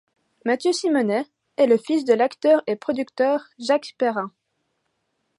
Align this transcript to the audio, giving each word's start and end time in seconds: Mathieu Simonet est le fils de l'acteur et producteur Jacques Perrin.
Mathieu 0.45 0.73
Simonet 0.73 1.27
est 1.57 1.67
le 1.67 1.77
fils 1.77 2.05
de 2.05 2.13
l'acteur 2.15 2.63
et 2.65 2.75
producteur 2.75 3.45
Jacques 3.59 3.93
Perrin. 3.99 4.33